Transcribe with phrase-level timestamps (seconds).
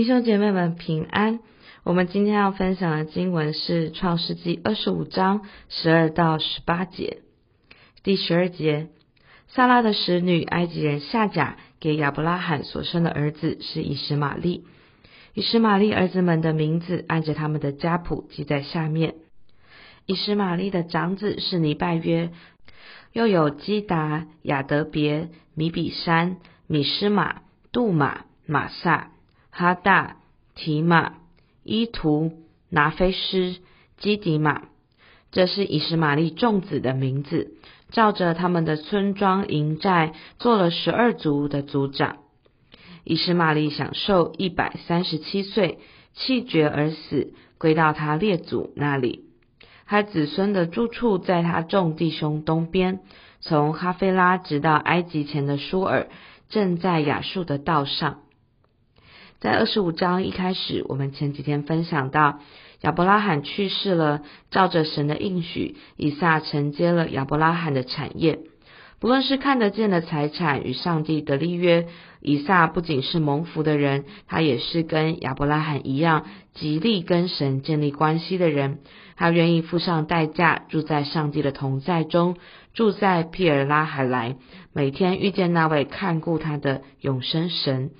[0.00, 1.40] 弟兄姐妹们平安。
[1.84, 7.18] 我们今天要分享的经文是创世记二十五章十二到十八节。
[8.02, 8.88] 第十二节，
[9.48, 14.64] 撒拉的使女埃及人夏甲给亚伯拉罕所生的儿子是以实玛利。
[15.34, 19.16] 以实玛利儿子们的名字按着他们的家谱记在下面。
[20.06, 22.30] 以实玛利的长子是尼拜约，
[23.12, 29.10] 又有基达、亚德别、米比山、米施玛、杜玛、玛萨。
[29.60, 30.16] 哈大、
[30.54, 31.16] 提马、
[31.64, 32.32] 伊图、
[32.70, 33.56] 拿菲斯、
[33.98, 34.62] 基迪玛，
[35.32, 37.52] 这是以实玛利众子的名字，
[37.90, 42.16] 照着他们的村庄营寨，做了十二族的族长。
[43.04, 45.78] 以实玛利享寿一百三十七岁，
[46.14, 49.26] 气绝而死，归到他列祖那里。
[49.84, 53.00] 他子孙的住处在他众弟兄东边，
[53.42, 56.08] 从哈菲拉直到埃及前的舒尔，
[56.48, 58.20] 正在亚述的道上。
[59.40, 62.40] 在二十五章一开始，我们前几天分享到
[62.82, 68.40] 亚伯拉罕去世了，照着神的应许，以撒承接了亚伯拉罕的产业。
[68.98, 71.86] 不论是看得见的财产与上帝的立约，
[72.20, 78.80] 以撒不仅是蒙福的人，他也是跟亚伯拉罕一样极力跟神建立关系的人。
[79.16, 82.36] 他愿意付上代价，住在上帝的同在中，
[82.74, 84.36] 住在毗尔拉海莱，
[84.74, 87.92] 每天遇见那位看顾他的永生神。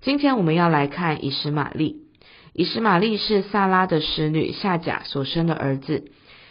[0.00, 1.96] 今天我们要来看以实玛利。
[2.52, 6.10] 以实玛利是萨拉的使女夏甲所生的儿子。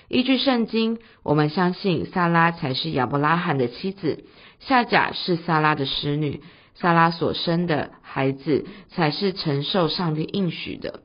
[0.10, 4.26] 依据圣经，我们相信萨拉才是亚伯拉罕的妻子，
[4.60, 6.42] 夏甲是萨拉的使女，
[6.76, 11.02] 萨拉所生的孩子才是承受上帝应许的。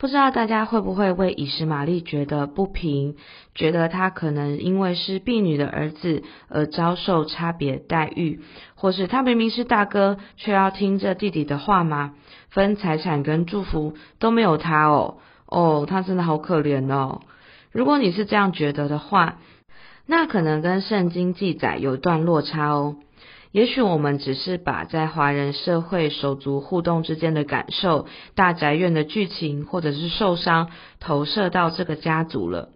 [0.00, 3.16] 不知道大家会不会为以实玛利觉得不平，
[3.54, 8.40] 觉得他可能因为是婢女的儿子而遭受差别待遇，
[8.74, 12.14] 或是他明明是大哥，却要听着弟弟的话吗？
[12.48, 17.20] 分财产跟祝福都没有他哦，哦，他真的好可怜哦。
[17.70, 19.36] 如果你是这样觉得的话，
[20.06, 22.96] 那可能跟圣经记载有一段落差哦。
[23.52, 28.06] 也许我们只是把在华人社会手足互动之间的感受、
[28.36, 32.68] 大宅院的剧情，或者是受伤投射到这个家族了。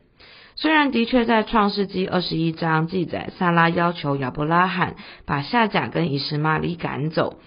[0.56, 4.96] 虽然的确在创世纪二十一章记载，撒拉要求亚伯拉罕
[5.26, 7.38] 把夏甲跟以实玛利赶走，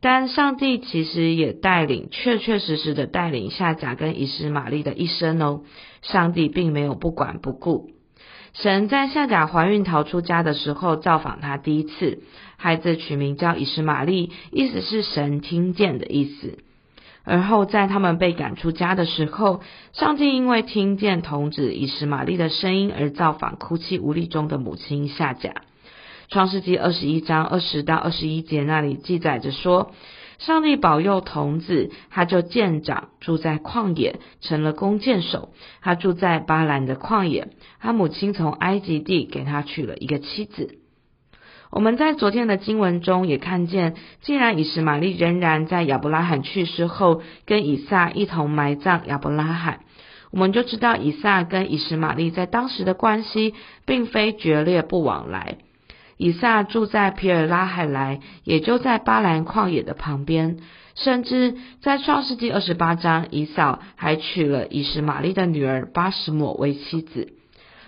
[0.00, 5.62] 但上帝其实也带领，确确实实的带领夏甲跟以实玛利的一生哦。
[6.00, 7.90] 上帝并没有不管不顾。
[8.52, 12.22] 神在夏甲怀孕逃出家的时候造访她第一次，
[12.56, 16.58] 孩子取名叫以实玛利，意思是神听见的意思。
[17.24, 19.60] 而后在他们被赶出家的时候，
[19.92, 25.54] 上帝因为听见童子以实玛利的声音而造访哭泣无力中的母亲夏甲。
[26.28, 29.92] 创世纪二十一章二十到二十一节那里记载着说。
[30.40, 35.50] 上帝保佑童子，他就渐长，住在旷野，成了弓箭手。
[35.82, 40.78] 他住在巴兰的旷野，他母亲从埃及地给他娶了一个妻子。
[41.70, 49.80] 我们在昨天的经文中也看见，既然以实玛利仍然在亚伯拉罕去世后跟以撒一同埋葬亚伯拉罕，
[50.32, 55.58] 我们就知道以撒跟以实玛利在当时的关系并非决裂不往来。
[56.20, 60.58] 以撒住在皮尔拉海莱，也就在巴兰旷野的旁边。
[60.94, 67.32] 甚至在创世纪二十八章，以扫还娶了以实玛利的女儿巴实抹为妻子。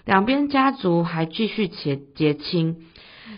[0.06, 2.86] 两边家族还继续结结亲。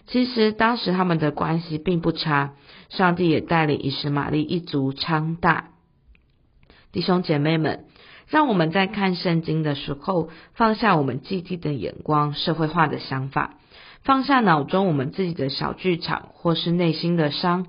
[0.07, 2.53] 其实当时他们的关系并不差。
[2.91, 5.71] 上帝也带领以实玛利一族昌大。
[6.93, 7.87] 弟兄姐妹们，
[8.29, 13.55] 让我们在看圣经的时候，放下我们既定的眼光、社会化的想法。
[14.05, 17.67] 放下脑中我们自己的小剧场，或是内心的伤，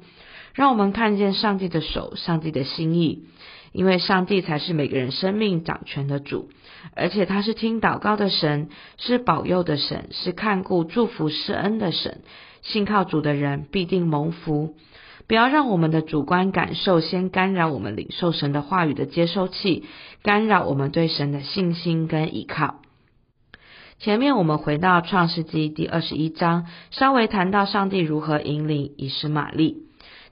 [0.54, 3.24] 让我们看见上帝的手、上帝的心意。
[3.72, 6.48] 因为上帝才是每个人生命掌权的主，
[6.96, 12.22] 而且他是听祷告的神，是保佑的神，是看顾、祝福、施恩的神。
[12.62, 14.76] 信靠主的人必定蒙福。
[15.28, 19.84] 不要让我们的主观感受先干扰我们领受神的话语的接收器，
[20.24, 22.80] 干扰我们对神的信心跟依靠。
[23.98, 29.78] 前面我们回到创世纪第二十一章，稍微谈到上帝如何引领以实玛利。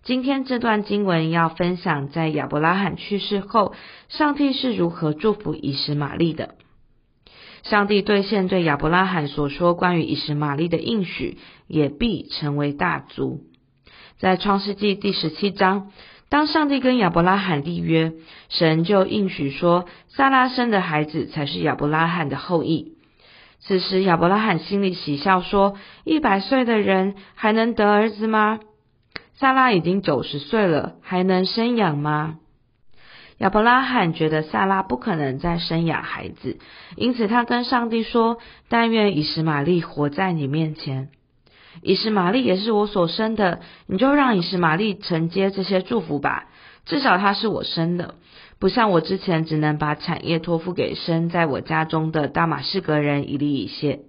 [0.03, 3.73] 今天这段经文要分享，在亚伯拉罕去世后，
[4.09, 6.55] 上帝是如何祝福以实玛利的。
[7.63, 13.43] 上帝兑现对亚伯拉罕所说关于以实玛利的应许，也必成为大族。
[14.19, 15.91] 在创世纪第十七章，
[16.27, 18.11] 当上帝跟亚伯拉罕立约，
[18.49, 22.97] 神就应许说，撒拉生的孩子才是亚伯拉罕的后裔。
[23.65, 28.59] 此时，亚伯拉罕心里喜笑，说：“一百岁的人还能得儿子吗？
[29.35, 32.39] 萨拉已经九十岁了，还能生养吗？”
[33.39, 36.59] 亚伯拉罕觉得萨拉不可能再生养孩子，
[36.97, 38.37] 因此他跟上帝说
[38.67, 41.07] ：“但愿以实玛利活在你面前。
[41.81, 46.45] 以实玛利也是我所生的，你就让以实玛利承接这些祝福吧。
[46.85, 48.15] 至少他是我生的，
[48.63, 53.99] 不像我之前只能把产业托付给生在我家中的大马士革人以利以谢。”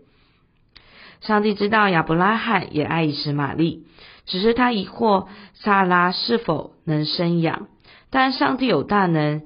[1.22, 3.82] 上帝知道亚伯拉罕也爱以实玛利，
[4.26, 7.66] 只是他疑惑撒拉是否能生养。
[8.10, 9.42] 但上帝有大能，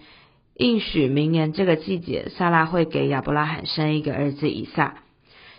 [0.54, 4.96] 应许明年这个季节，撒拉会给亚伯拉罕生一个儿子以撒。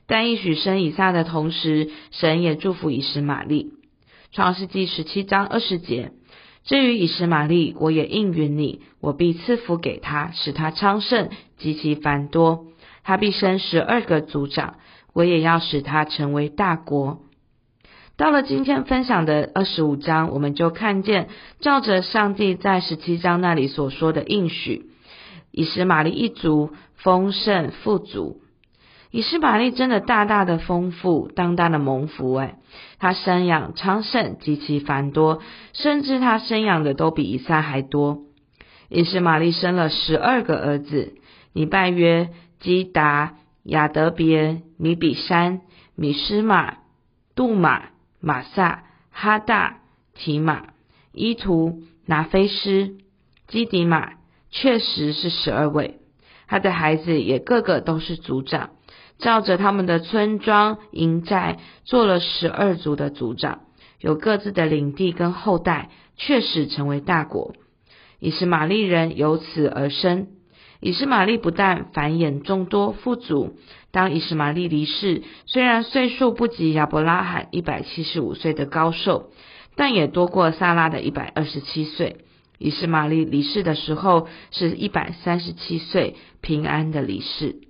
[0.06, 3.74] 但应许生以撒的同时，神也祝福以实玛利。
[4.32, 6.12] 创世纪十七章二十节。
[6.70, 12.68] 至于以实玛利，我也应允你，我必赐福给他，使他昌盛极其繁多。
[13.04, 14.76] 他必生十二个族长，
[15.12, 17.22] 我也要使他成为大国。
[18.18, 21.30] 到了今天分享的二十五章，我们就看见，
[21.60, 24.92] 照着上帝在十七章那里所说的应许，
[25.50, 28.42] 以实玛利一族丰盛富足。
[29.12, 32.56] 以斯玛利真的大大的丰富，当大的蒙福诶，
[33.00, 35.42] 他生养昌盛极其繁多，
[35.74, 38.24] 甚至他生养的都比以撒还多。
[38.90, 41.16] 以斯玛利生了十二个儿子：
[41.54, 42.30] 尼拜约、
[42.60, 45.62] 基达、亚德别、米比山、
[45.96, 46.78] 米斯玛、
[47.36, 47.90] 杜玛。
[48.22, 49.78] 玛萨、哈大、
[50.14, 50.74] 提玛、
[51.14, 52.98] 伊图、拿菲斯、
[53.48, 54.16] 基迪玛，
[54.52, 56.02] 确实是十二位。
[56.46, 58.72] 他的孩子也个个都是族长，
[59.20, 63.60] 照着他们的村庄营寨做了十二族的族长，
[64.00, 67.54] 有各自的领地跟后代，确实成为大国。
[68.20, 70.28] 以实玛利人由此而生。
[70.82, 73.58] 以实玛利不但繁衍众多富足，
[73.92, 79.32] 当以实玛利离世，虽然岁数不及亚伯拉罕一百七十五岁的高寿，
[79.76, 82.18] 但也多过撒拉的一百二十七岁。
[82.58, 87.69] 以实玛利离世的时候是一百三十七岁，平安的离世。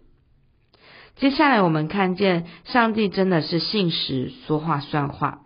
[1.20, 5.42] 接下来我们看见上帝真的是信实，说话算话。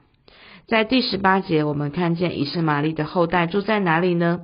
[0.67, 4.41] 在第十八节，我们看见以实玛利的后代住在哪里呢？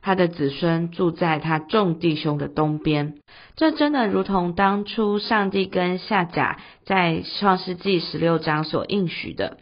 [0.00, 3.14] 他的子孙住在他众弟兄的东边，
[3.54, 9.58] 这真的如同当初上帝跟夏甲在创世纪十六章所应许的。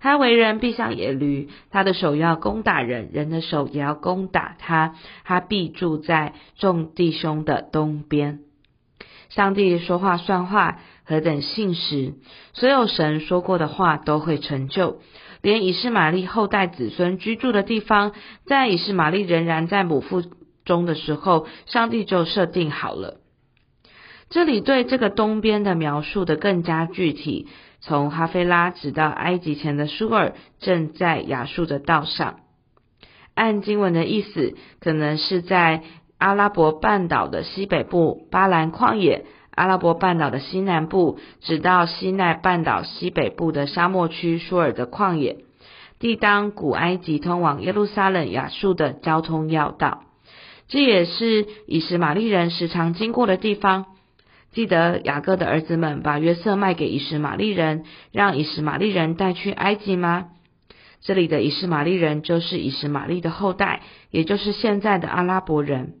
[0.00, 4.96] 他为人必像野驴，他的手要攻打人，人的手也要攻打他。
[5.22, 8.40] 他必住在众弟兄的东边。
[9.34, 12.14] 上帝说话算话，何等信实！
[12.52, 15.00] 所有神说过的话都会成就。
[15.42, 18.12] 连以示玛利后代子孙居住的地方，
[18.46, 20.22] 在以示玛利仍然在母腹
[20.64, 23.18] 中的时候，上帝就设定好了。
[24.30, 27.48] 这里对这个东边的描述的更加具体，
[27.80, 32.36] 从哈菲拉直到埃及前的舒尔，正在亚述的道上。
[33.34, 35.82] 按经文的意思，可能是在
[36.24, 39.26] 阿拉伯半岛的西北部巴兰旷野。
[39.50, 45.44] 阿拉伯半岛的西南部，直到西奈半岛西北部的沙漠区舒尔的旷野，
[45.98, 50.04] 地当古埃及通往耶路撒冷亚述的交通要道。
[50.66, 53.84] 这也是以实玛利人时常经过的地方。
[54.50, 60.28] 记得雅各的儿子们把约瑟卖给以实玛利人，让以实玛利人带去埃及吗？
[61.02, 65.96] 这里的以实玛利人就是以实玛利的后代，也就是现在的阿拉伯人。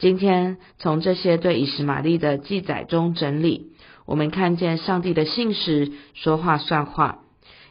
[0.00, 3.72] 今天从这些对以实玛利的记载中整理，
[4.06, 7.18] 我们看见上帝的信实，说话算话。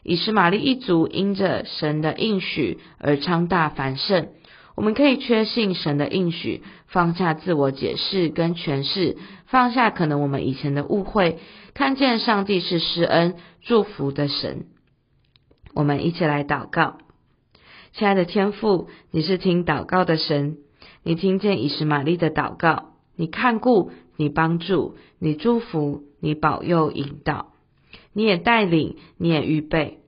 [0.03, 4.29] 以实玛利一族因着神的应许而昌大繁盛。
[4.75, 9.17] 我们可以确信神的应许，放下自我解释跟诠释，
[9.47, 11.39] 放下可能我们以前的误会，
[11.73, 14.67] 看见上帝是施恩祝福的神。
[15.73, 16.99] 我们一起来祷告，
[17.93, 20.57] 亲爱的天父，你是听祷告的神。
[21.03, 27.53] 你听见以实玛利的祷告，你看顾，你帮助，你祝福，你保佑引导，
[28.13, 29.99] 你也带领，你也预备。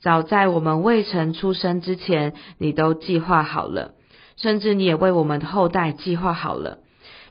[0.00, 3.94] 早在我们未曾出生之前，你都计划好了，
[4.36, 6.78] 甚至你也为我们的后代计划好了。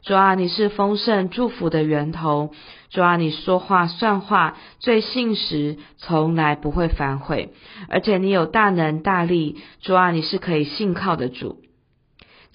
[0.03, 2.51] 主啊，你是丰盛祝福的源头。
[2.89, 7.53] 主啊，你说话算话，最信实，从来不会反悔，
[7.89, 9.57] 而且你有大能大力。
[9.81, 11.61] 主啊，你是可以信靠的主。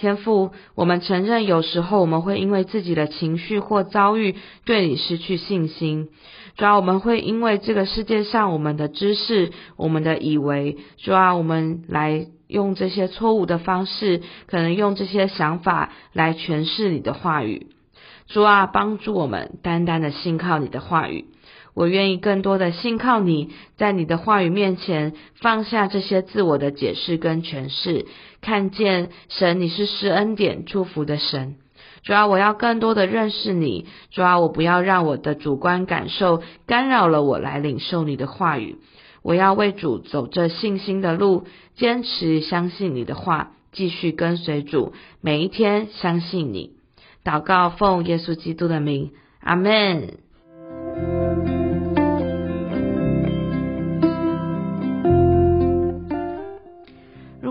[0.03, 6.09] 天父，我们承认有时候我们会因为自己的情绪或遭遇对你失去信心。
[6.57, 17.69] 主啊，我们会因为这个世界上我们的知识、我们的以为，主啊，我们来用这些错误的方式，可能用这些想法来诠释你的话语。
[18.27, 21.27] 主啊，帮助我们单单的信靠你的话语。
[21.75, 28.07] 我愿意更多的信靠你，在你的话语面前放下这些自我的解释跟诠释，
[28.41, 31.57] 看见神你是施恩典祝福的神。
[32.03, 33.87] 主啊，我要更多的认识你。
[34.11, 38.77] 主啊，我不要让我的主观感受干扰了我来领受你的话语。
[39.23, 46.73] 我要为主走这信心的路，坚持相信你的话，继续跟随主，每一天相信你。
[47.25, 50.19] 祷告奉耶稣基督的名，阿门。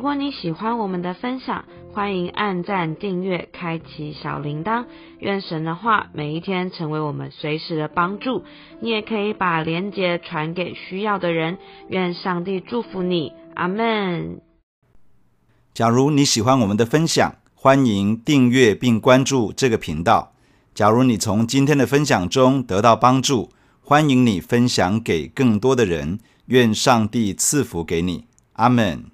[0.02, 4.86] 如果你喜欢我们的分享，欢迎按赞、订阅、开启小铃铛。
[5.20, 8.44] 愿神的话每一天成为我们随时的帮助。
[8.80, 11.60] 你也可以把连结传给需要的人。
[11.88, 14.42] 愿上帝祝福你，阿门。
[15.76, 20.34] 假如你喜欢我们的分享，欢迎订阅并关注这个频道。
[20.74, 26.18] 假如你从今天的分享中得到帮助，欢迎你分享给更多的人。
[26.48, 29.06] 愿上帝赐福给你，阿门。